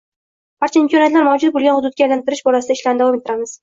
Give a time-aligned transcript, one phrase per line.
[0.65, 3.59] barcha imkoniyatlar mavjud bo‘lgan hududga aylantirish borasidagi ishlarni davom ettiramiz.